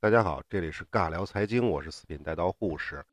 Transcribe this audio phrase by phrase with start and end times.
[0.00, 3.04] 大家好，这里是尬聊财经，我是四品带刀护士。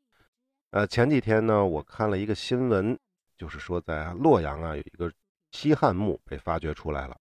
[0.70, 2.96] 呃，前几天呢，我看了一个新闻，
[3.36, 5.12] 就是说在洛阳啊，有一个
[5.50, 7.16] 西汉墓被发掘出来了。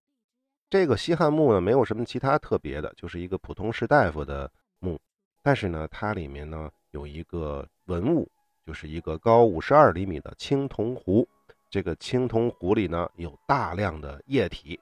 [0.69, 4.99] 这个西汉墓呢，没有什么其他特别的，就是一个普通士大夫的墓。
[5.41, 8.29] 但是呢，它里面呢有一个文物，
[8.67, 11.27] 就是一个高五十二厘米的青铜壶。
[11.71, 14.79] 这个青铜壶里呢有大量的液体，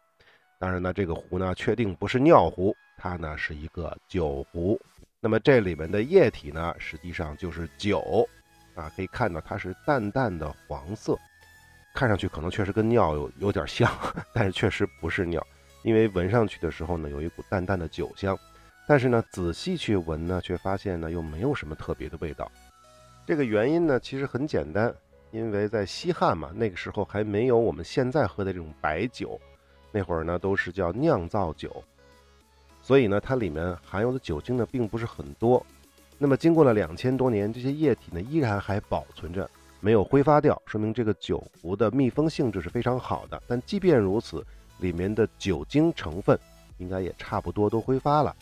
[0.59, 2.75] 当然呢，这个壶呢确定不是尿壶。
[2.97, 4.79] 它呢是一个酒壶，
[5.19, 8.27] 那么这里面的液体呢，实际上就是酒，
[8.75, 11.17] 啊，可以看到它是淡淡的黄色，
[11.93, 13.91] 看上去可能确实跟尿有有点像，
[14.33, 15.45] 但是确实不是尿，
[15.83, 18.37] 因为闻上去的时候呢，有一股淡淡的酒香，
[18.87, 22.49] 但是呢，仔细去闻呢，却发现呢又没有什么特别的味道。
[23.25, 24.93] 这个原因呢，其实很简单，
[25.31, 29.39] 因为在西汉嘛，那个时候还没有我们现在喝的这种白酒，
[29.91, 31.83] 那会儿呢都是叫酿造酒。
[32.83, 35.65] 所以呢，它里面含有的酒精呢，并不是很多。
[36.19, 39.49] 那么经过了两千多年，这些液体呢，依然还保存着，
[39.79, 43.41] 没有挥发掉，说明这个酒壶的密封性质是非常好的。
[43.47, 44.45] 但即便如此，
[44.79, 46.37] 里面的酒精成分
[46.77, 48.35] 应该也差不多都挥发了。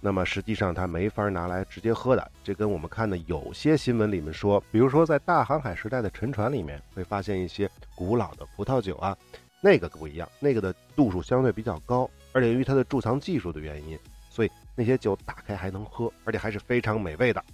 [0.00, 2.32] 那么实际上它没法拿来直接喝的。
[2.42, 9.16] 这跟我们看的有些新闻里面说，比如说在大航海时代的沉船里面会发现一些古老的葡萄酒啊，
[9.60, 12.10] 那个不一样，那个的度数相对比较高。
[12.32, 13.98] 而且由于它的贮藏技术的原因，
[14.30, 17.44] 所以那些酒打开还能喝，而且还是非常美味的。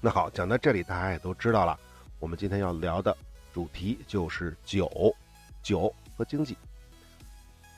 [0.00, 1.78] 那好，讲到这里，大家也都知道了，
[2.20, 3.16] 我们今天要聊的
[3.52, 5.14] 主题就是酒、
[5.62, 6.56] 酒和经济。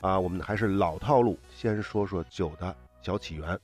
[0.01, 3.57] 啊，我们还是老套路，先说说酒的小起源。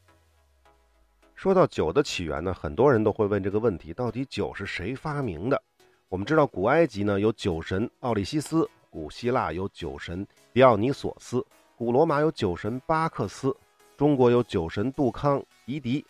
[1.35, 5.61] 说到酒的起源呢，很多人都会问这个问题：到底酒是谁发明的？
[6.07, 11.45] 我们知道，古埃及呢有酒神奥利西斯，古希腊有酒神狄奥尼索斯。
[11.75, 13.55] 古罗马有酒神巴克斯，
[13.97, 16.05] 中国有酒神杜康、夷狄，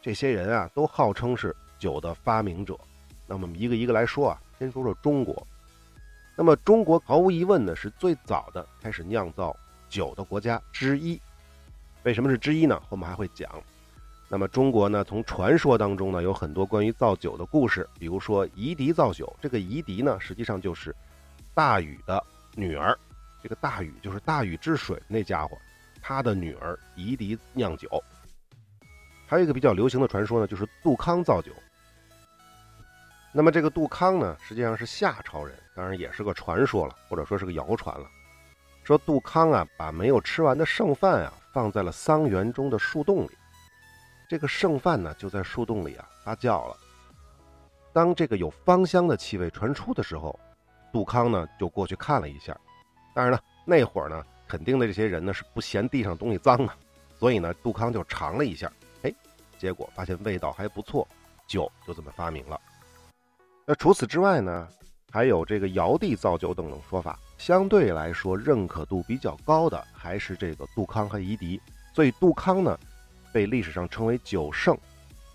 [0.00, 2.74] 这些人啊都号称是酒的发明者。
[3.26, 5.46] 那么一个一个来说啊，先说说中国。
[6.34, 9.54] 那么中国毫无疑问呢是最早的开始酿造
[9.90, 11.20] 酒的国家之一。
[12.04, 12.80] 为什么是之一呢？
[12.88, 13.50] 后面还会讲。
[14.26, 19.30] 那么中国呢，从传说当中呢有很多关于造酒的故事，比如说夷狄造酒。
[19.38, 20.96] 这个夷狄呢，实际上就是
[21.52, 22.24] 大禹的
[22.54, 22.98] 女儿。
[23.44, 25.58] 这个大禹就是大禹治水那家伙，
[26.00, 28.02] 他的女儿夷狄酿酒。
[29.26, 31.52] 还有一个比较流行的传说呢，就是杜康造酒。
[33.32, 38.08] 那么这个杜康呢，实际上是夏朝人，当然也是个传说了，或者说是个谣传了。
[38.82, 43.30] 说杜康啊，把没有吃完的剩饭啊，放在了桑园中的树洞里。
[44.26, 46.74] 这个剩饭呢，就在树洞里啊发酵了。
[47.92, 50.40] 当这个有芳香的气味传出的时候，
[50.90, 52.58] 杜康呢就过去看了一下。
[53.14, 56.76] 当然了，那会儿呢，肯定的这些人呢是不嫌地上东西脏啊，
[57.16, 58.70] 所以呢，杜康就尝了一下，
[59.02, 59.14] 哎，
[59.56, 61.06] 结果发现味道还不错，
[61.46, 62.60] 酒就这么发明了。
[63.64, 64.68] 那除此之外呢，
[65.10, 71.60] 还有这个尧帝造酒等等说法，相对来说认可度比较高的还是这个杜康和夷狄，
[71.94, 72.78] 所以杜康呢，
[73.32, 74.76] 被历史上称为酒圣。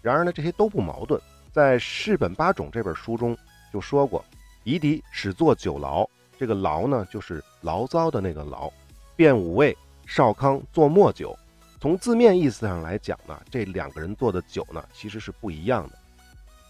[0.02, 1.20] 然而呢，这些都不矛盾，
[1.52, 3.38] 在《世本八种》这本书中
[3.72, 4.24] 就说过，
[4.64, 6.08] 夷狄始作酒牢。
[6.40, 8.72] 这个醪呢，就是醪糟的那个醪，
[9.16, 9.78] 变五味。
[10.08, 11.38] 少康做墨酒，
[11.80, 15.96] 从字面意思上来讲呢，这两个人做的酒呢，其实是不一样的。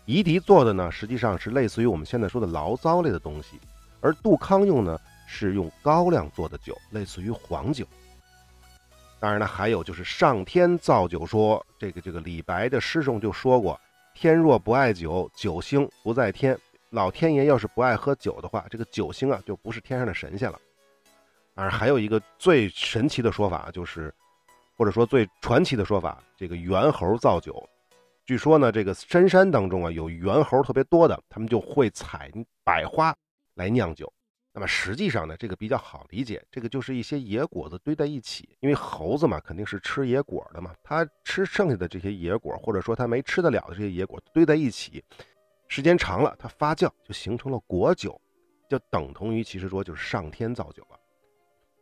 [0.05, 3.57] 夷狄做的呢，实际上是类似于我们现在说的醪糟类的东西，
[4.01, 7.85] 而杜康用呢，是用高粱做的酒，类似于黄酒。
[9.21, 13.79] 当然呢，还有就是上天造酒说，这个这个李白的诗中就说过
[14.13, 16.59] ：“天若不爱酒，酒星不在天。”
[16.91, 20.59] 老天爷要是不爱喝酒的话，这个酒星啊就不是天上的神仙了。
[21.53, 24.13] 当然，还有一个最神奇的说法，就是，
[24.75, 27.67] 或者说最传奇的说法，这个猿猴造酒。
[28.25, 32.31] 据说呢，这个深山当中啊有猿猴特别多的，他们就会采
[32.63, 33.15] 百花
[33.55, 34.11] 来酿酒。
[34.51, 45.03] 那么实际上呢，这个比较好理解，这个就是一些野果子堆在一起，因为猴子嘛肯定是吃野果的嘛，它吃剩下的这些野果，或者说它没吃得了的这些野果堆在一起。
[45.69, 48.19] 时间长了，它发酵就形成了果酒，
[48.67, 50.99] 就等同于其实说就是上天造酒了。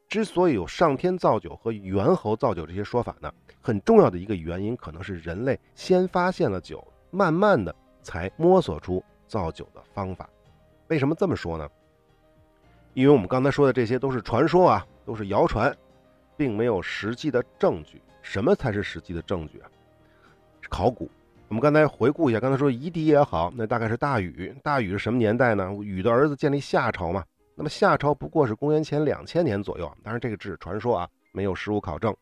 [0.09, 10.29] 之所以有上天造酒和猿猴造酒这些说法呢，很重要的一个原因可能是人类先发现了酒，慢慢的才摸索出造酒的方法。
[10.87, 11.67] 为什么这么说呢？
[12.93, 15.75] 因为我们刚才说的这些都是传说啊，都是谣传，
[16.35, 18.01] 并没有实际的证据。
[18.21, 19.69] 什么才是实际的证据啊？
[20.69, 21.09] 考古。
[21.49, 24.53] 我们刚才回顾一下，刚才说夷狄也好，那大概是大禹。
[24.61, 25.71] 大禹是什么年代呢？
[25.81, 27.23] 禹的儿子建立夏朝嘛。
[27.55, 32.13] 那么夏朝不过是公元前两千年左右，当然这个只是传说啊，没有实物考证。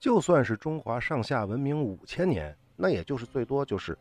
[0.00, 3.96] 就算是中华上下文明五千年，那也就是最多就是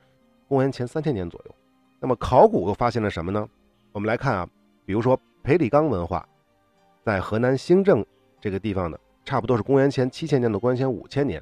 [0.47, 1.55] 公元前三千年左右。
[1.99, 3.47] 那么考古又发现了什么呢？
[3.91, 4.49] 我们来看啊，
[4.83, 6.27] 比如说裴李岗文化，
[7.03, 8.03] 在河南兴正
[8.41, 11.39] 这个地方呢，差不多是公元前七千年到公元前五千年；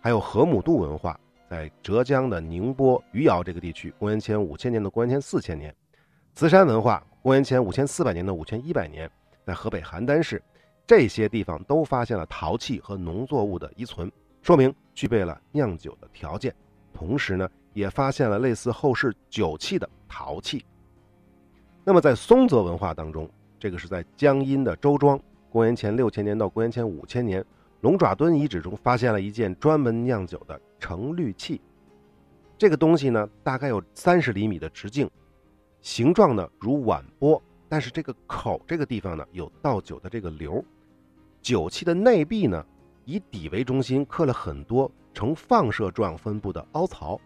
[0.00, 1.18] 还有河姆渡文化，
[1.48, 5.72] 在浙江的宁波余姚这个地区，公元前五千年到公元前四千年；
[6.34, 9.10] 磁山文化，公元前五千四百年到五千一百年，
[9.44, 10.42] 在河北邯郸市，
[10.86, 14.10] 这些地方都发现了陶器和农作物的遗存，
[14.42, 16.54] 说明具备了酿酒的条件。
[16.92, 20.64] 同时呢，也发现了类似后世酒器的陶器。
[21.84, 25.20] 那么在松泽文化当中，这个是在江阴的周庄，
[25.50, 27.44] 公元前六千年到公元前五千年，
[27.84, 31.60] 龙爪墩遗址中发现了一件专门酿酒的盛滤器。
[32.56, 35.06] 这个东西呢，大概有三十厘米的直径，
[35.82, 40.64] 形状呢如碗钵，但是这个口这个地方呢有倒酒的这个流。
[41.42, 42.64] 酒器的内壁呢，
[43.04, 47.20] 以底为中心刻了很多呈放射状分布的凹槽，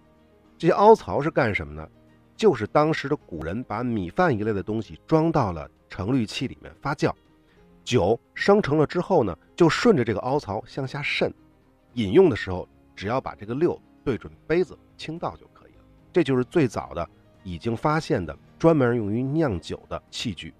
[0.56, 1.88] 这些凹槽是干什么呢？
[2.34, 7.14] 就是当时的古人把米饭一类的东西装到了盛滤器里面发酵，
[7.88, 11.32] 酒生成了之后呢，就顺着这个凹槽向下渗，
[11.94, 15.84] 饮用的时候只要把这个六对准杯子倾倒就可以了。
[16.12, 17.08] 这就是最早的
[17.42, 20.52] 已经发现的专门用于酿酒的器具。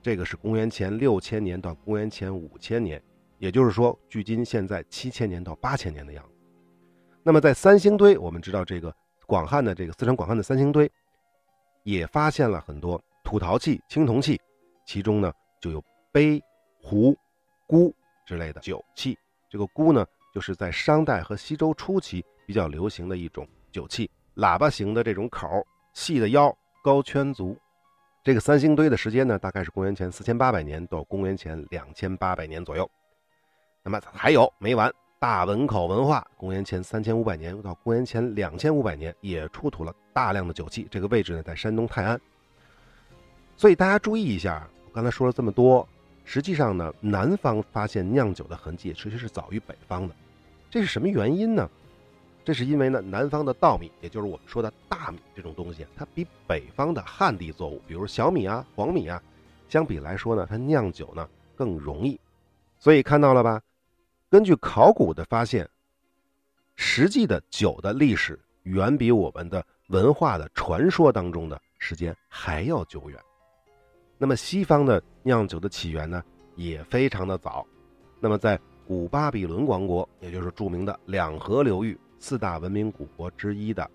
[0.00, 3.02] 这个是公元前六千年到公元前五千年，
[3.36, 6.30] 也就是说距今现在七千年到八千年的样子。
[7.22, 8.90] 那么在三星堆，我们知道这个
[9.26, 10.90] 广汉的这个四川广汉的三星堆。
[11.84, 14.40] 也发现了很多土陶器、青铜器，
[14.86, 16.40] 其中呢就有杯、
[16.82, 17.16] 壶、
[17.66, 17.94] 箍
[18.26, 19.16] 之类的酒器。
[19.48, 25.48] 这个箍呢，就是在商代和西周初期比较流行的一种酒器，喇叭形的这种口，
[25.94, 27.56] 细的腰，高圈足。
[28.24, 32.88] 这个三星堆的时间呢，大概是公元前四千八百年到公元前两千八百年左右。
[33.82, 34.92] 那么还有没完。
[35.18, 40.84] 大汶口文化，公元前三千五百年到公元前两千五百年，也出土了大量的酒器。
[40.90, 42.20] 这个位置呢，在山东泰安。
[43.56, 45.88] 所以大家注意一下，我刚才说了这么多，
[46.24, 50.14] 实际上呢，南方发现酿酒的痕迹其实是早于北方的。
[50.70, 51.68] 这是什么原因呢？
[52.44, 59.22] 这是因为呢，南方的稻米，也就是我们说的大米这种东西，它比北方的旱地作物，比如小米啊、黄米啊，
[59.68, 62.18] 相比来说呢，它酿酒呢更容易。
[62.78, 63.62] 所以看到了吧？
[64.28, 65.68] 根据考古的发现，
[66.74, 73.20] 实际的酒的历史远比我们的文化的传说当中的时间还要久远。
[74.22, 76.22] 那么西方的酿酒的起源呢，
[76.54, 77.66] 也非常的早。
[78.20, 83.90] 那么在古巴比伦王国，也就是著名的两河流域四大文明古国之一的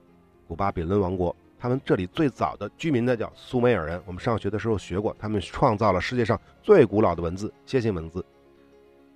[0.46, 4.04] 古巴比伦王国，他们这里最早的居民呢叫苏美尔人。
[4.06, 8.22] 我们上学的时候学过，他们创造了世界上最古老的文字——楔形文字。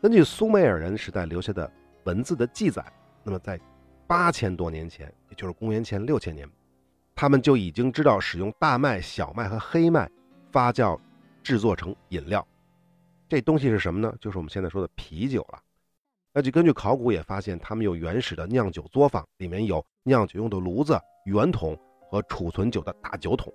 [0.01, 1.69] 根据苏美尔人时代留下的
[2.05, 2.81] 文字的记载，
[3.21, 3.59] 那么在
[4.07, 6.49] 八千多年前，也就是公元前六千年，
[7.13, 10.09] 他们就已经知道使用大麦、小麦和黑麦
[10.51, 10.99] 发酵
[11.43, 12.45] 制作成饮料。
[13.27, 14.13] 这东西是什么呢？
[14.19, 15.59] 就是我们现在说的啤酒了。
[16.33, 21.77] 那就根据考古也发现，他们有原始的酿酒作坊，里面有酿酒用的炉子、圆筒
[22.09, 23.53] 和储存酒的大酒桶。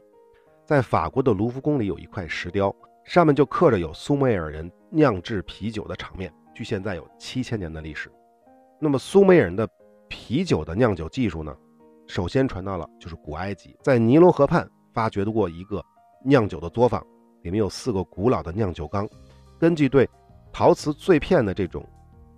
[0.65, 2.75] 在法国的卢浮宫里有一块石雕。
[3.05, 8.11] 上面就刻着有苏美尔人酿制啤酒的场面，距现在有七千年的历史。
[8.81, 9.65] 那么苏美尔人的
[10.09, 11.57] 啤酒的酿酒技术呢？
[12.09, 15.81] 首先传到了就是古埃及，在尼罗河畔发掘过一个
[16.27, 17.01] 酿酒的作坊，
[17.43, 19.09] 里面有四个古老的酿酒缸。
[19.61, 20.09] 根据对
[20.53, 21.89] 陶瓷碎片的这种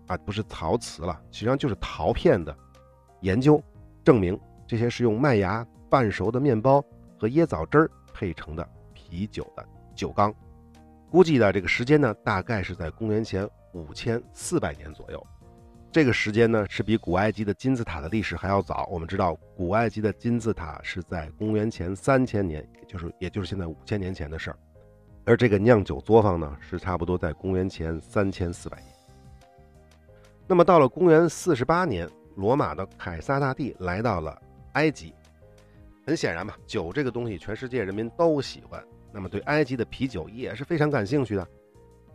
[0.06, 2.54] 啊，不是陶瓷了，实际上就是陶片的
[3.22, 3.62] 研究，
[4.04, 6.84] 证明这些是用麦芽半熟的面包
[7.18, 10.32] 和椰枣汁儿配成的啤酒的酒缸。
[11.10, 15.26] 估计的这个时间呢，大概是在公元前五千四百年左右。
[15.90, 18.86] 这个时间呢，是比古埃及的金字塔的历史还要早。
[18.92, 24.58] 我们知道，古埃及的金字塔是在公元前三千年，也就是也就是现在五千年前的事儿。
[25.24, 28.88] 而这个酿酒作坊呢，是差不多在公元前三千四百年。
[30.46, 34.40] 那么到了公元四十八年，罗马的凯撒大帝来到了
[34.72, 35.14] 埃及。
[36.06, 38.82] 很显然嘛，酒这个东西，全世界人民都喜欢。
[39.10, 41.46] 那么对埃及的啤酒也是非常感兴趣的，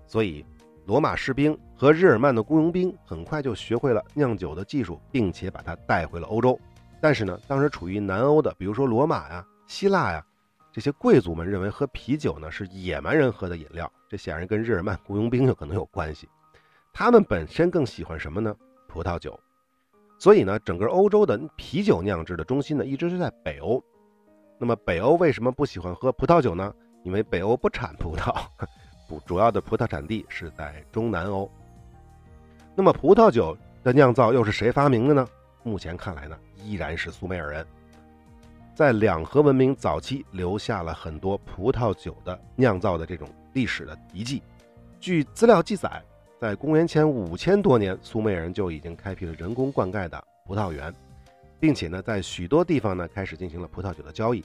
[0.08, 0.46] 所以
[0.86, 6.60] 罗马士兵和日耳曼的雇佣兵很快就学会了酿酒的技术，并且把它带回了欧洲。
[7.00, 10.26] 但是呢，当时处于南欧的，比如说罗马呀、希腊呀，
[10.72, 16.28] 这些贵族们认为喝啤酒呢是野蛮人喝的饮料，这显然跟日耳曼雇佣兵有可能有关系。
[16.92, 18.54] 他们本身更喜欢什么呢？
[18.88, 19.40] 葡萄酒。
[20.20, 23.84] 所以呢，整个欧洲的啤酒酿制的中心呢，一直是在北欧。
[24.60, 26.74] 那么北欧为什么不喜欢喝葡萄酒呢？
[27.04, 28.34] 因为北欧不产葡萄，
[29.26, 31.50] 主要的葡萄产地是在中南欧。
[32.76, 35.28] 那么葡萄酒的酿造又是谁发明的呢？
[35.64, 37.66] 目前看来呢，依然是苏美尔人。
[38.76, 44.42] 在两河文明早期，留下了很多葡萄酒的酿造的这种历史的遗迹。
[45.00, 46.02] 据资料记载，
[46.40, 50.92] 在公元前五千多年，苏美尔人就已经开辟了人工灌溉的葡萄园，
[51.60, 54.44] 并且呢，在许多地方呢，开始进行了葡萄酒的交易。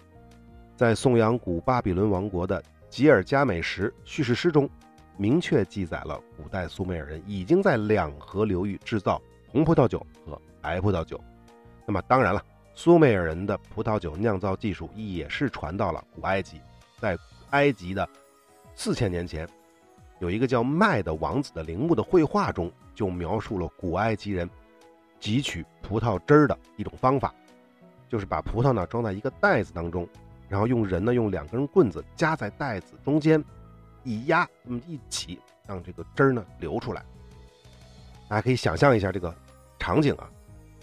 [0.77, 4.69] 在颂扬古巴比伦王国的吉尔加美什叙事诗中，
[5.17, 11.21] 明确记载了古代苏美尔人已经在两河流域制造红葡萄酒和白葡萄酒。
[11.87, 12.45] 那么，当然了。
[12.75, 16.61] 苏美尔人的葡萄酒酿造技术也是传到了古埃及，
[17.01, 17.19] 在
[17.51, 18.09] 埃及的
[18.77, 19.49] 四千年前，
[20.21, 24.49] 有一个叫麦的王子的陵墓的绘画中，就描述了古埃及人
[25.21, 27.35] 汲取葡萄汁儿的一种方法，
[28.09, 30.07] 就是把葡萄呢装在一个袋子当中，
[30.49, 33.43] 然后用人呢用两根棍子夹在袋子中间，
[34.05, 37.05] 一压，那么一挤，让这个汁儿呢流出来。
[38.29, 39.35] 大家可以想象一下这个
[39.79, 40.31] 场景啊。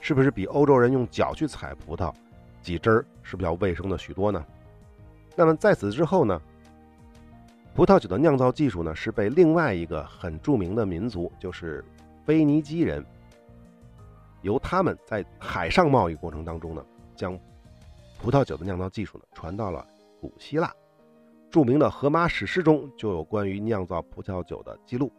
[0.01, 2.13] 是不是比欧洲人用脚去采葡萄、
[2.61, 4.45] 挤汁儿，是不是要卫生的许多呢？
[5.35, 6.39] 那么在此之后呢，
[7.73, 11.83] 葡萄酒的酿造技术呢是被另外一个很著名的民族，就是
[12.23, 13.03] 腓尼基人，
[14.43, 17.35] 由他们在海上贸易过程当中呢，将
[18.21, 19.85] 葡萄酒的酿造技术呢传到了
[20.19, 20.73] 古希腊。
[21.51, 25.11] 著名的《荷马史诗》中就有关于酿造葡萄酒的记录。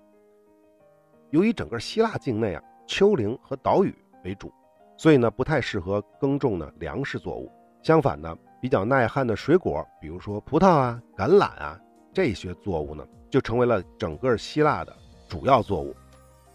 [1.31, 4.53] 由于整个希腊境内啊，丘陵和岛屿为主。
[4.99, 7.53] 所以呢，不太适合耕种的粮食作物。
[7.83, 11.79] 相反呢，比较耐旱的水果，比如说葡萄啊、橄榄啊
[12.13, 14.97] 这些作物呢，就成为了整个希腊的
[15.29, 15.95] 主要作物。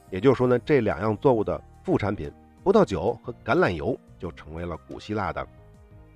[0.10, 2.32] 也就是说呢，这两样作物的副产品——
[2.64, 5.48] 葡萄酒和橄榄油，就成为了古希腊的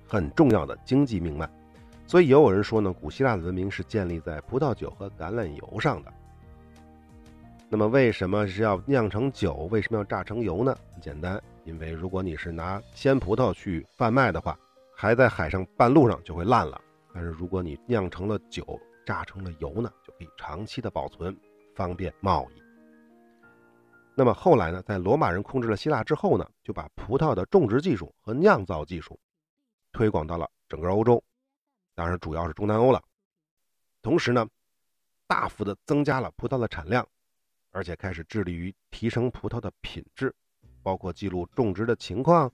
[0.06, 1.48] 很重要的经济命脉。
[2.06, 6.12] 所以也有人说呢，古希腊的文明是建立在葡萄酒和橄榄油上的。
[7.68, 9.68] 那么，为什么是要酿成酒？
[9.72, 10.76] 为什么要榨成油呢？
[10.92, 11.42] 很简单。
[11.64, 14.56] 因为如果你是拿鲜葡萄去贩卖的话，
[14.94, 16.80] 还在海上半路上就会烂了。
[17.12, 21.36] 但是如果你酿成了酒，榨成了油呢，就可以长期的保存，
[21.74, 22.62] 方便贸易。
[24.14, 29.18] 那么后来呢，在罗马人控制了希腊之后呢，就把葡萄的种植技术和酿造技术
[29.96, 31.24] 推广到了整个欧洲，
[31.94, 33.02] 当然主要是中南欧了。
[34.02, 34.46] 同时呢，
[35.26, 37.08] 大幅的增加了葡萄的产量，
[37.70, 40.34] 而且开始致力于提升葡萄的品质。
[40.82, 42.52] 包括记录种植的情况，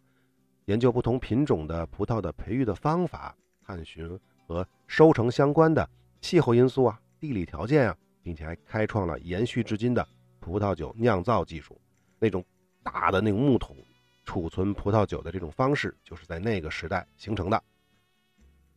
[0.67, 10.07] 研究不同品种的葡萄的培育的方法，探寻和收成相关的气候因素啊、地理条件啊，并且还开创了延续至今的
[10.39, 11.77] 葡萄酒酿造技术。
[12.21, 12.45] 那种
[12.85, 13.77] 大的那种木桶
[14.25, 17.63] 储存葡萄酒的这种方式，就是在那个时代形成的。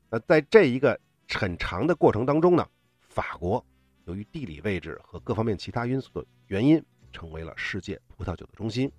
[0.09, 0.99] 那在这一个
[1.29, 2.67] 很长的过程当中呢，
[2.99, 3.63] 法国
[4.05, 8.91] 由于地理位置和各方面其他因素的原因，成为了世界葡萄酒的中心。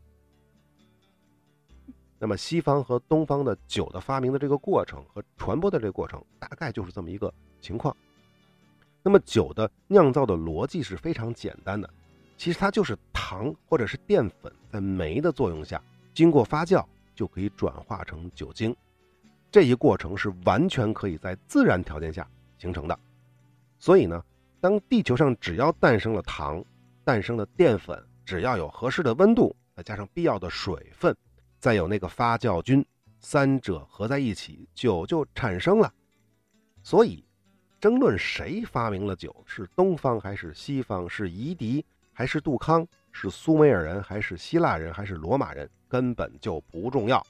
[2.19, 7.95] 那么，西方和东方的酒的发明的这个过程和传播的这个过程，大概就是这么一个情况。
[9.03, 11.89] 那么，酒的酿造的逻辑是非常简单的，
[12.39, 15.81] 其实它就是糖或者是淀粉在酶的作用下，
[16.17, 16.83] 经过发酵
[17.15, 18.75] 就可以转化成酒精。
[19.51, 22.99] 这一过程是完全可以在自然条件下形成的。
[23.79, 24.25] 所以呢，
[24.59, 26.65] 当地球上只要诞生了糖，
[27.05, 31.15] 诞生了淀粉，只要有合适的温度，再加上必要的水分。
[31.59, 32.83] 再有那个发酵菌，
[33.21, 35.93] 三者合在一起，酒就产生了。
[36.83, 37.23] 所以，
[37.79, 47.25] 争论谁发明了酒，是东方还是西方，是夷狄还是杜康，是苏美尔人还是希腊人还是罗马人，根本就不重要。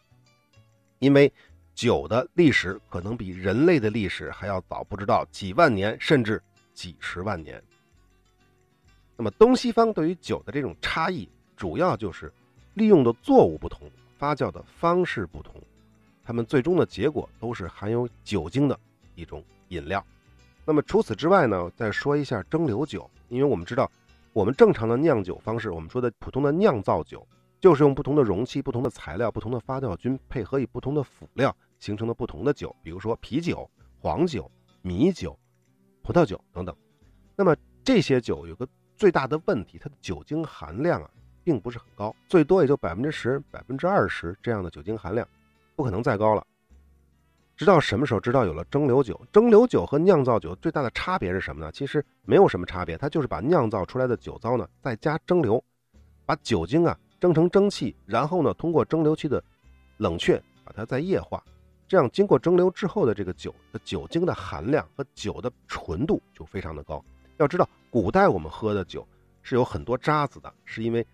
[0.99, 1.33] 因为
[1.75, 7.63] 酒的历史可能比人类的历史还要早，不知道几万年甚至几十万年。
[9.17, 12.33] 那么，东西方对于酒的这种差异，主要就是
[12.75, 13.91] 利用的作物不同。
[14.19, 15.61] 发酵的方式不同，
[16.25, 18.81] 它们最终的结果都是含有酒精的
[19.15, 20.03] 一种饮料。
[20.65, 21.71] 那么除此之外呢？
[21.77, 23.93] 再说一下蒸馏酒，因为我们知道，
[24.33, 27.29] 我们正常的酿酒方式，我们说的普通的酿造酒，
[27.67, 33.69] 就是用不同的容器、不同的材料、不同的发酵菌，配合以不同的辅料形成的不同的酒，比如说啤酒、
[33.99, 34.49] 黄酒、
[34.83, 35.37] 米酒、
[36.01, 36.73] 葡萄酒等等。
[37.35, 41.11] 那么这些酒有个最大的问题，它的酒精含量啊。
[41.43, 45.25] 并不是很高，最多也就百分之十、百分之二十这样的酒精含量，
[45.77, 46.45] 不可能再高了。
[47.57, 48.19] 直到什么时候？
[48.19, 49.25] 直到有了蒸馏酒。
[49.33, 51.71] 蒸馏酒和酿造酒最大的差别是什么呢？
[51.71, 55.63] 其实没有什么差别，它就是把酿造出来的酒糟呢再加蒸馏，
[56.25, 59.43] 把酒精啊蒸成蒸汽，然后呢通过蒸馏器的
[59.97, 61.43] 冷却把它再液化，
[61.89, 67.05] 这样经过蒸馏之后的这个酒的酒精的含量和酒的纯度就非常的高。
[67.39, 69.07] 要知道，古代我们喝的酒
[69.43, 71.07] 是有很多渣子的，是因为。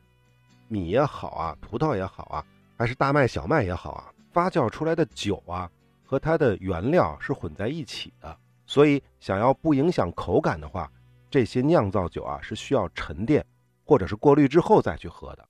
[0.69, 2.43] 米也好啊，葡萄也好啊，
[2.79, 5.71] 还是大麦、小麦也好啊，发酵出来的酒啊，
[6.03, 8.35] 和它的原料是混在一起的。
[8.65, 10.91] 所以，想要不影响口感的话，
[11.31, 13.45] 这些酿造酒啊是需要沉淀
[13.85, 15.47] 或者是过滤之后再去喝的。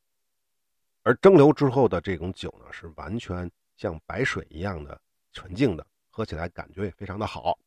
[1.05, 4.99] 而蒸馏之后的这种酒呢，是完全像白水一样的
[5.33, 7.59] 纯净的，喝起来感觉也非常的好。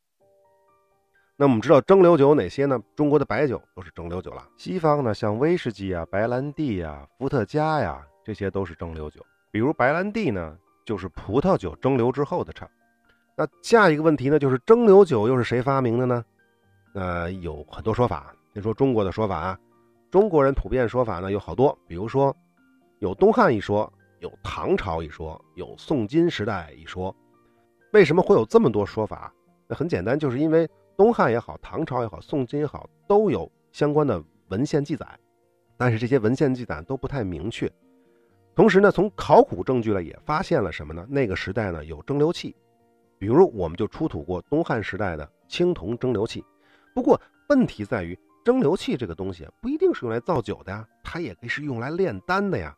[1.36, 2.82] 那我们知道蒸馏酒哪些呢？
[2.96, 4.48] 中国的白酒都是蒸馏酒了。
[4.56, 9.26] 西方呢，像威士忌啊、白兰地呀、伏特加呀，这些都是蒸馏酒。
[9.52, 12.70] 比如白兰地呢，就是葡萄酒蒸馏之后的产。
[13.36, 16.24] 那下一个问题呢，就是蒸馏酒又是谁发明的呢？
[16.94, 18.34] 呃，有很多说法。
[18.54, 19.60] 先说中国的说法啊，
[20.10, 22.34] 中国人普遍说法呢有好多，比如说
[23.06, 27.16] 有东汉一说，有唐朝一说，有宋金时代一说。
[27.94, 29.32] 为什么会有这么多说法？
[29.68, 30.68] 那很简单，就是因为。
[30.98, 35.06] 东汉也好，唐朝也好，宋金也好，都有相关的文献记载，
[35.78, 37.72] 但是这些文献记载都不太明确。
[38.56, 41.06] 同时呢，从考古证据呢也发现了什么呢？
[41.08, 42.56] 那个时代呢有蒸馏器，
[43.20, 46.44] 比如我们就出土过东汉时代的青铜蒸馏器。
[46.96, 52.74] 不过问题在于，蒸馏器这个东西不一定是用来造酒的呀，它也可以是用来炼丹的呀。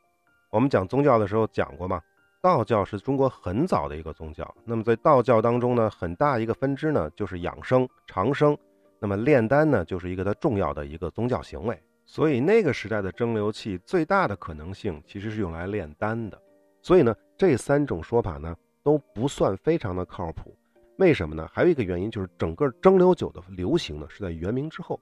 [0.50, 2.02] 我们讲宗教的时候讲过吗？
[2.40, 8.58] 道教是中国很早的一个宗教，那么在道教当中呢，很大一个分支呢就是养生长生，
[9.00, 11.78] 那么炼丹呢就是一个它重要的一个宗教行为。
[12.06, 16.42] 所以那个时代的蒸馏器最大的可能性其实是用来炼丹的。
[16.82, 20.56] 所以呢，这三种说法呢都不算非常的靠谱。
[20.98, 21.50] 为什么呢？
[21.52, 24.98] 还有一个原因就是整个蒸馏酒的流行呢是在元明之后。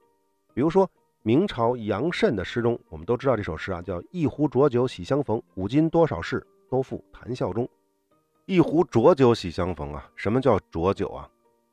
[0.56, 0.90] 比如说
[1.28, 6.46] 明朝杨慎的诗中，我们都知道这首诗啊，叫“一壶浊酒喜相逢，古今多少事”。
[6.70, 7.68] 都付谈笑中，
[8.46, 10.08] 一壶浊酒喜相逢啊！
[10.16, 11.28] 什么叫浊酒啊？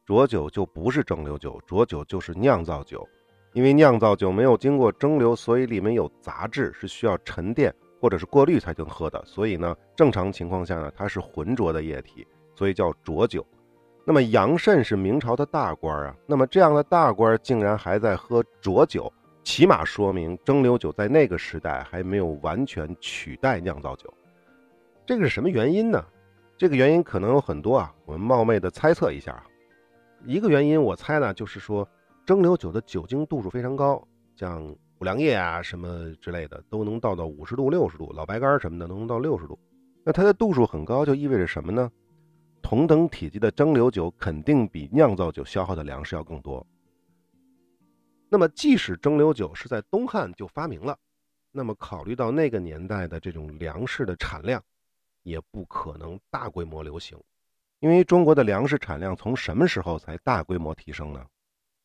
[0.07, 3.07] 浊酒就不是蒸馏酒，浊酒就是酿造酒。
[3.53, 9.23] 因为酿造酒没有经过蒸馏，所以里面有杂质，是需要沉淀或者是过滤才能喝的。
[9.27, 13.47] 所以呢，正常情况下呢，它是浑浊的液体，所以叫浊酒。
[14.07, 19.12] 那么杨慎是明朝的大官啊，那么这样的大官竟然还在喝浊酒，
[19.44, 24.12] 起码说明蒸馏酒在那个时代还没有完全取代酿造酒。
[25.05, 26.05] 这个是什么原因呢？
[26.57, 29.44] 这个原因可能有很多啊，我们冒昧的猜测一下啊。
[30.24, 31.87] 一个原因我猜呢，就是说
[32.24, 34.00] 蒸馏酒的酒精度数非常高，
[34.37, 34.64] 像
[35.00, 39.59] 五粮液啊什么之类的都能到到五十度、六十度，老白干什么的都能到六十度。
[40.05, 41.90] 那它的度数很高，就意味着什么呢？
[42.62, 46.64] 同等体积的蒸馏酒肯定比酿造酒消耗的粮食要更多。
[48.33, 50.97] 那么即使蒸馏酒是在东汉就发明了，
[51.51, 54.62] 那么考虑到那个年代的这种粮食的产量。
[55.23, 57.16] 也不可能大规模流行，
[57.79, 61.25] 因为中国的粮食产量从什么时候才大规模提升呢？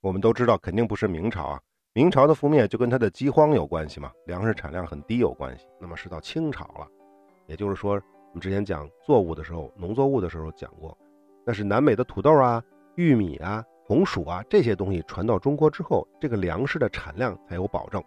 [0.01, 1.61] 我们都知道，肯定不是明朝啊。
[1.93, 5.67] 明朝的覆灭就跟它的饥荒有关系嘛，粮食产量很低有关系。
[5.79, 6.87] 那么是到清朝了，
[7.45, 10.97] 也就是说，我们之前讲作物的时候，农作物的时候讲过，
[11.45, 12.63] 那是南美的土豆啊、
[12.95, 18.03] 玉米啊、红薯啊这些东西传到中国之后，这个粮食的产量才有保证。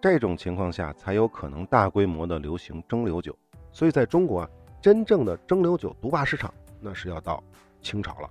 [0.00, 3.36] 这种情况下才有可能大规模的流行蒸馏酒。
[3.72, 4.48] 所以在中国啊。
[4.78, 7.42] 真正的蒸馏酒独霸市场，那是要到
[7.82, 8.30] 清朝了。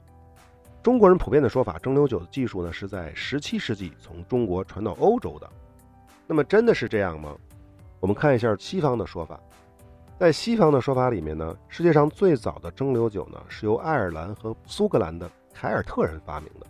[0.82, 5.50] 中国人普遍的说法，蒸馏酒的技术呢是在十七世纪从中国传到欧洲的。
[6.26, 7.36] 那么真的是这样吗？
[8.00, 9.38] 我们看一下西方的说法。
[10.18, 16.68] 在西方的说法里面呢，世界上最早的蒸馏酒呢是由爱尔兰和苏格兰的凯尔特人发明的。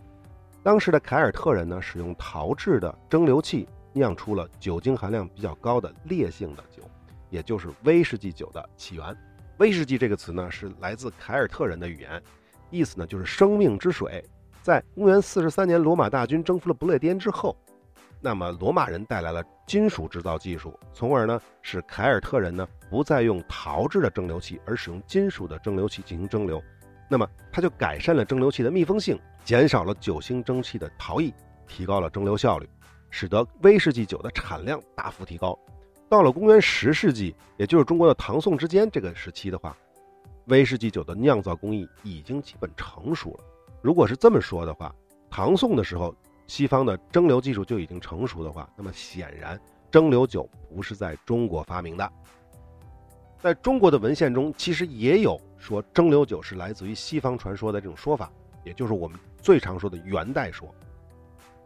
[0.66, 6.82] 当时的凯尔特人呢使用陶制的蒸馏器酿出了酒精含量比较高的烈性的酒，
[7.30, 9.16] 也就是威士忌酒的起源。
[9.58, 12.20] 威士忌这个词呢，是来自凯尔特人的语言，
[12.68, 14.28] 意思呢就是生命之水。
[14.60, 17.56] 在公元四十三年，罗马大军征服了不列颠之后，
[18.20, 26.60] 那么罗马人带来了金属制造技术，从而呢使凯尔特人呢不再用陶制的蒸馏器，而使用金属的蒸馏器进行蒸馏。
[27.08, 31.32] 那么它就改善了蒸馏器的密封性，减少了酒精蒸汽的逃逸，
[31.66, 32.68] 提高了蒸馏效率，
[33.10, 35.58] 使得威士忌酒的产量大幅提高。
[36.08, 39.76] 到了公元十世纪，也就是中国的唐宋之间这个时期的话，
[40.46, 43.40] 威士忌酒的酿造工艺已经基本成熟了。
[43.82, 44.94] 如果是这么说的话，
[45.30, 46.14] 唐宋的时候，
[46.46, 52.12] 西方的蒸馏技术就已经成熟的话，那么显然蒸馏酒不是在中国发明的。
[53.40, 58.30] 在中国的文献中，其实也有说蒸馏酒是来自于西方传说的这种说法，
[58.64, 60.68] 也就是我们最常说的元代说。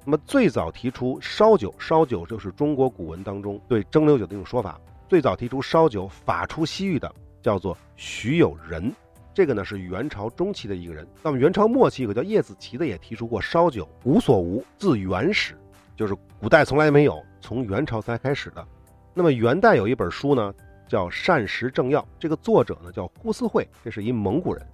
[0.04, 4.80] 那么最早提出烧酒，烧酒就是中国古文当中对蒸馏酒的一种说法。
[5.09, 8.92] 最早提出烧酒法出西域的叫做徐有仁，
[9.35, 11.06] 这个呢是元朝中期的一个人。
[11.22, 15.59] 那么元朝末期有个叫叶子奇的也提出过烧酒无所无，自原始，
[15.96, 18.66] 就是古代从来没有，从元朝才开始的。
[19.12, 20.54] 那么元代有一本书呢，
[20.90, 24.66] 叫膳食正要，这个作者呢叫呼思慧，这是一蒙古人，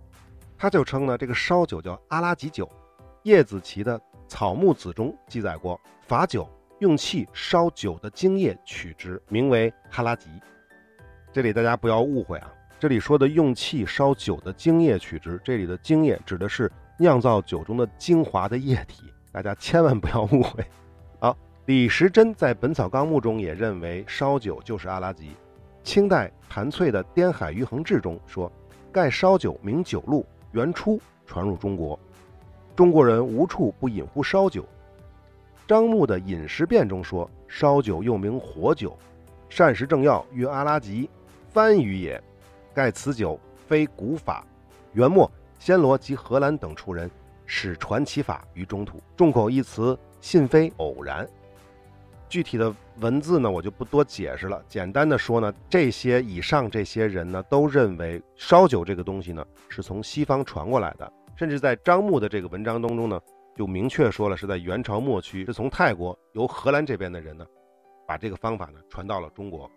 [0.57, 2.66] 他就称呢这个烧酒叫阿拉吉酒。
[3.24, 6.48] 叶子奇的《草木子》中记载过，法酒
[6.79, 10.31] 用气烧酒的精液取之，名为哈拉吉。
[11.35, 12.50] 这里大家不要误会啊，
[12.81, 20.64] 这里说的用气烧酒的精液取之，这里的精液指的是酿造酒中的精华的液体，大家千万不要误会。
[21.20, 25.33] 好，李时珍在《本草纲目》中也认为烧酒就是阿拉吉。
[25.87, 28.51] 清代谭翠的《滇海余衡志》中说，
[28.90, 31.96] 盖烧酒名酒露，原初传入中国。
[32.75, 34.66] 中国人无处不饮乎烧酒。
[35.64, 38.99] 张牧的《饮食变》中说，烧酒又名火酒，
[39.49, 41.09] 膳食正要，曰阿拉吉，
[41.51, 42.20] 番禺也。
[42.75, 44.44] 盖此酒非古法，
[44.92, 47.09] 元末暹罗及荷兰等处人
[47.46, 49.01] 始传其法于中土。
[49.16, 51.25] 众口一词，信非偶然。
[52.28, 54.62] 具体的文字呢，我就不多解释了。
[54.68, 61.12] 简单的说呢，这些以上这些人呢，都认为烧酒这个东西呢，是从西方传过来的。
[61.36, 63.20] 甚至在张牧的这个文章当中呢，
[63.54, 67.46] 就明确说了是在元朝末期是从泰国由荷兰这边的人呢，
[68.06, 69.70] 把这个方法呢传到了中国。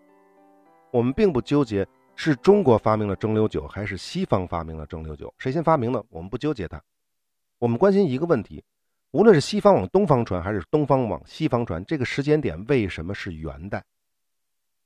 [0.90, 1.86] 我们并不纠结
[2.16, 6.82] 是中国发明了蒸馏酒还是西方发明了蒸馏酒，谁先发明的我们不纠结它。
[7.58, 8.64] 我们关心一个问题：
[9.12, 13.82] 无论是西方往东方传还是东方往西方传，这个时间点为什么是元代？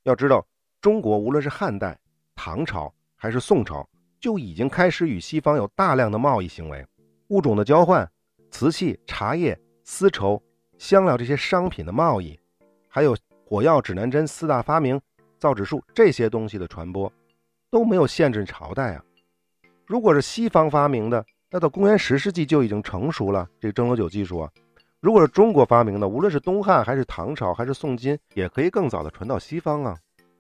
[0.05, 0.47] 要知道，
[0.81, 1.99] 中国无论是汉代、
[2.35, 3.89] 唐朝还是宋朝。
[4.21, 6.83] 就已经开始与西方有大量的贸易行为，
[7.29, 8.11] 物种的交换、
[8.51, 10.43] 瓷器、茶叶、丝绸、
[10.79, 12.41] 香料这些商品的贸易，
[12.89, 14.99] 还有火药、指南针四大发明、
[15.39, 17.13] 造纸术这些东西的传播，
[17.69, 19.05] 都没有限制朝代啊。
[19.85, 21.23] 如果是西方发明的，
[21.55, 23.49] 那到公元十世纪就已经成熟了。
[23.61, 24.51] 这个蒸馏酒技术啊，
[24.99, 29.97] 如果是中国发明的，无论是东汉还是唐朝还是宋金，也可以更早的传到西方啊。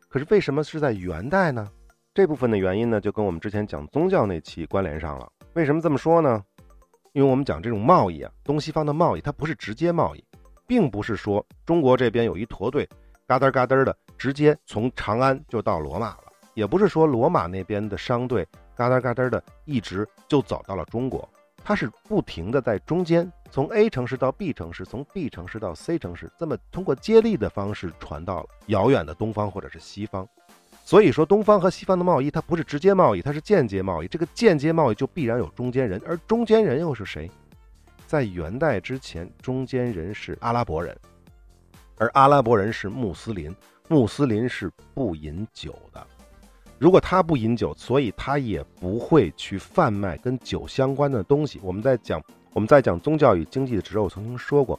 [0.08, 1.70] 可是为什么是在元代呢？
[2.12, 5.30] 这部分的原因呢，就跟我们之前讲宗教那期关联上了。
[5.52, 6.42] 为什么这么说呢？
[7.12, 10.24] 因为我们讲这种贸易啊，东西方的贸易，它不是直接贸易，
[10.66, 12.88] 并不是说中国这边有一驼队，
[13.28, 16.24] 嘎噔嘎噔的直接从长安就到罗马了，
[16.54, 18.44] 也不是说罗马那边的商队
[18.76, 21.28] 嘎噔嘎噔的一直就走到了中国，
[21.62, 30.28] 它是不停的在中间，从 A 城市到 B 城市，从 B 城市到 C 城市，这么通过接力的方式传到了遥远的东方或者是西方。
[30.84, 34.06] 所以说，东方和西方的贸易，它不是直接贸易，它是间接贸易。
[34.06, 37.30] 这个间接贸易就必然有中间人，而中间人又是谁？
[38.06, 40.94] 在元代之前，中间人是阿拉伯人，
[41.96, 43.54] 而阿拉伯人是穆斯林，
[43.88, 46.06] 穆斯林是不饮酒的。
[46.78, 51.60] 如果他不饮酒，所以他也不会去贩卖跟酒相关的东西。
[51.62, 54.78] 我们在讲我们在讲宗教与经济的时候，我曾经说过，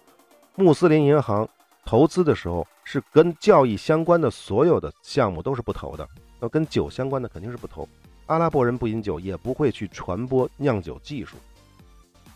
[0.55, 1.47] 穆斯林银行。
[1.88, 6.10] 投资的时候是跟教义相关的所有的项目都是不投的，
[6.41, 7.88] 要跟酒相关的肯定是不投。
[8.25, 11.38] 阿拉伯人不饮酒，也不会去传播酿酒技术。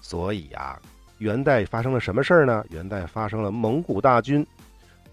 [0.01, 0.79] 所以啊，
[1.17, 2.63] 元代发生了什么事儿呢？
[2.69, 4.45] 元代发生了蒙古大军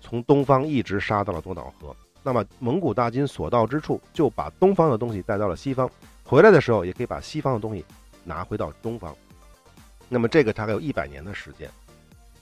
[0.03, 5.89] 从东方一直杀到了多瑙河，那么蒙古大军所到之处，就把东方的东西带到了西方，
[6.25, 7.85] 回来的时候也可以把西方的东西
[8.25, 9.17] 拿回到东方。
[10.09, 11.71] 那么这个大概有一百年的时间。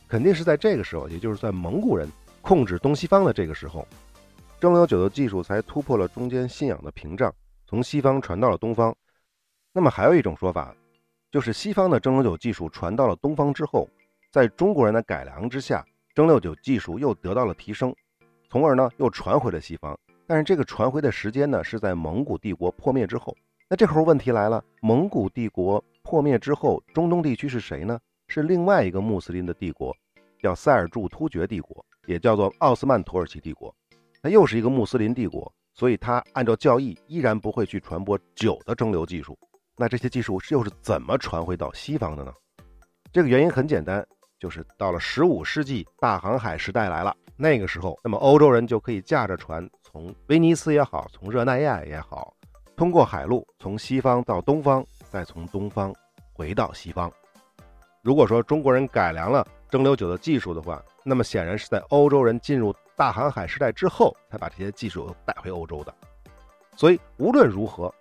[0.08, 2.08] 肯定是在这个时候，也就是在蒙古人
[2.40, 3.86] 控制东西方的这个时候，
[4.58, 7.30] 蒸馏酒的技术才突破了中间信仰的屏障，
[7.66, 8.96] 从西方传到了东方。
[9.70, 10.74] 那么还有一种说法，
[11.30, 13.86] 就是西方的蒸馏酒技术传到了东方之后，
[14.32, 17.94] 在中国人的改良之下，蒸馏酒技术又得到了提升，
[18.54, 19.98] 从而呢又传回了西方。
[20.28, 23.36] 但是这个传回的时间呢，是在蒙古帝国破灭之后。
[23.68, 27.98] 那这会儿问题来了，蒙古帝国破灭之后，中东地区是谁呢？
[28.28, 29.92] 是另外一个穆斯林的帝国。
[30.38, 33.74] 叫塞尔柱突厥帝国，也叫做奥斯曼土耳其帝国，
[34.22, 39.36] 它又是一个穆斯林帝国，所以它按照教义依然不会去传播酒的蒸馏技术。
[39.76, 42.32] 那这些技术又是怎么传回到西方的呢？
[43.12, 44.06] 这个原因很简单，
[44.38, 47.12] 就是到了十五世纪，大航海时代来了。
[47.36, 52.32] 那个时候，那么欧洲人就可以驾着船，从威尼斯也好，从热那亚也好，
[52.76, 55.94] 通过海路从西方到东方，再从东方
[56.32, 57.10] 回到西方。
[58.02, 65.92] 如果说中国人改良了，蒸馏酒的技术的话，那么显然是在欧洲人进入大航海时代之后，才把这些技术带回欧洲的。
[66.76, 67.92] 所以无论如何，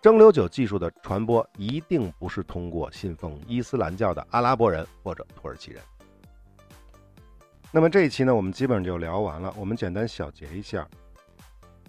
[0.00, 5.82] 蒸馏酒技术的传播一定不是通过信奉伊斯兰教的阿拉伯人或者土耳其人。
[7.70, 9.52] 那么这一期呢，我们基本上就聊完了。
[9.56, 10.88] 我们简单小结一下，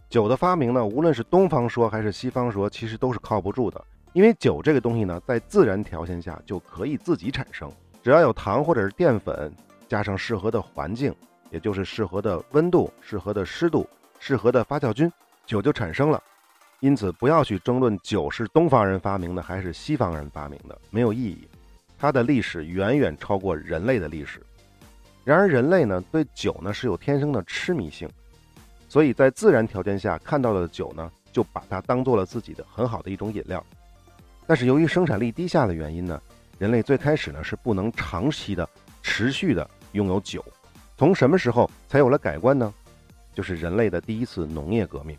[0.10, 7.72] 酒的发明呢，无论是东方说还是西方说，其实都是靠不住的，因为酒这个东西呢，在自然条件下就可以自己产生。
[8.04, 9.54] 只要有糖或者是淀粉，
[9.88, 11.15] 加上适合的环境，
[11.50, 13.88] 也就是适合的温度、适合的湿度、
[14.20, 15.10] 适合的发酵菌，
[15.46, 16.22] 酒就产生了。
[16.82, 21.48] 因此，不要去争论酒是东方人发明的还是西方人发明的，没有意义。
[21.98, 24.42] 它的历史远远超过人类的历史。
[25.30, 28.10] 然而，人类呢对酒呢是有天生的痴迷性，
[28.88, 33.63] 所以在自然条件下看到的酒呢，就把它当做了自己的很好的一种饮料。
[34.48, 36.20] 但是由于生产力低下的原因呢，
[36.58, 38.68] 人类最开始呢是不能长期的、
[39.04, 40.44] 持续的拥有酒。
[40.98, 42.74] 从什么时候才有了改观呢？
[43.36, 45.15] 就是人类的第一次农业革命，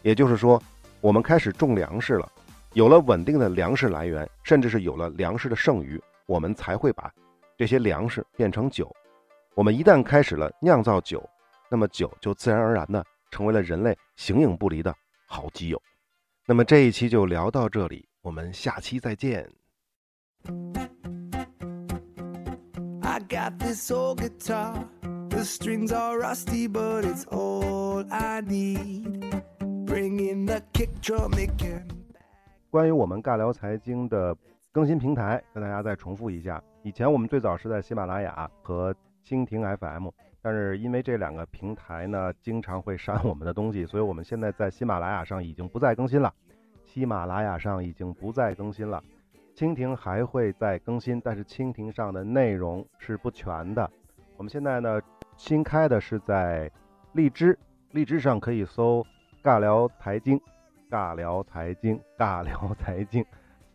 [0.00, 0.58] 也就是说。
[1.02, 2.30] 我们开始种粮食了，
[2.74, 7.12] 有了稳定的粮食来源，甚至是有了粮食的剩余，我们才会把
[7.58, 8.94] 这些粮食变成酒。
[9.54, 11.22] 我们一旦开始了酿造酒，
[11.70, 14.94] 那么酒就自然而然的成为了人类形影不离的
[15.26, 15.80] 好基友。
[16.46, 19.46] 那么这一期就聊到这里，我们下期再见。
[23.02, 24.86] I got this old guitar,
[25.28, 29.20] the strings are rusty, but it's all I need.
[32.70, 34.34] 关于我们尬聊财经的
[34.72, 36.62] 更新平台，跟大家再重复一下。
[36.82, 40.08] 以前我们最早是在喜马拉雅和蜻蜓 FM，
[40.40, 46.32] 但是因为这两个平台呢经常会删我们的东西，所以我们现在在喜马拉雅上已经不再更新了。
[46.84, 49.02] 喜马拉雅上已经不再更新了，
[49.54, 53.90] 蜻蜓还会再更新，但是蜻蜓上的内容是不全的。
[54.36, 55.00] 我们现在呢
[55.36, 56.70] 新开的是在
[57.12, 57.58] 荔枝，
[57.90, 59.04] 荔枝上可以搜。
[59.42, 60.40] 尬聊财经，
[60.88, 63.26] 尬聊财经，尬聊财经，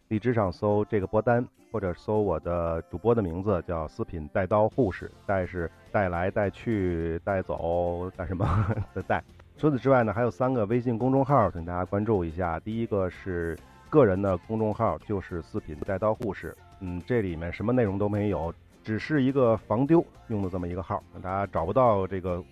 [0.07, 1.45] 荔枝上搜这个播单，
[1.77, 9.23] 或者搜我的主播的名字叫四品带刀护士，带是带来带去带走带什么 的带。
[9.59, 12.59] 除此之外呢，还有三个微信公众号，请大家关注一下。
[12.61, 13.55] 第一个是
[13.91, 18.51] 个人的公众号，就是四品带刀护士，嗯，这里面什么内容都没有，
[18.83, 22.43] 只是一个防丢用的这么一个号，大家找不到这个。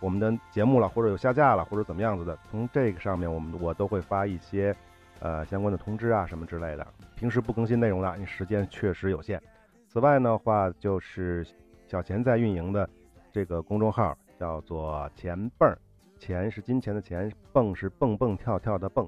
[0.00, 4.74] 我们的节目了，或者有下架了，或者怎么样子的，从这个上面，我们我都会发一些，
[5.20, 6.84] 呃，相关的通知啊，什么之类的。
[7.20, 9.38] 平时不更新内容的，因为时间确实有限。
[9.86, 11.46] 此外的话，就是
[11.86, 12.88] 小钱在运营的
[13.30, 15.70] 这个公众号，叫做钱蹦，
[16.18, 19.06] 钱是金钱的钱，蹦是蹦蹦跳跳的蹦，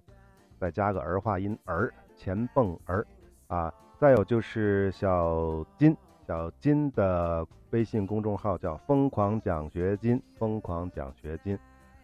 [0.59, 3.07] 再加个儿化音儿，钱蹦儿，
[3.47, 5.97] 啊，再有就是小金。
[6.29, 11.59] 小金的微信公众号叫“疯狂奖学金”，疯狂奖学金，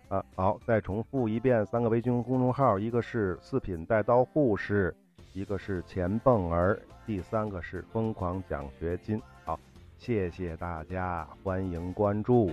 [0.08, 4.96] 啊，好，再重复一遍，三个微信公众号，一个是四品带刀护士，
[5.32, 9.20] 一个是钱蹦儿，第三个是疯狂奖学金。
[9.44, 9.58] 好，
[9.96, 12.50] 谢谢大家，欢迎关注。